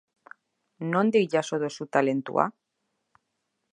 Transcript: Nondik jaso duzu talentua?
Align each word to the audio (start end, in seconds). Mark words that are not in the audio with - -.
Nondik 0.93 1.29
jaso 1.35 1.59
duzu 1.65 1.87
talentua? 1.99 2.47